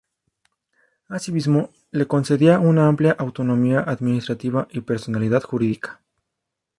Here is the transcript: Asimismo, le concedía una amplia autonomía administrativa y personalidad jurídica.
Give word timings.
Asimismo, 1.09 1.69
le 1.91 2.07
concedía 2.07 2.57
una 2.57 2.87
amplia 2.87 3.11
autonomía 3.11 3.81
administrativa 3.81 4.67
y 4.71 4.81
personalidad 4.81 5.43
jurídica. 5.43 6.01